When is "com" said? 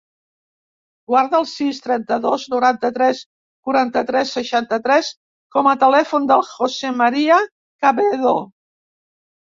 5.57-5.71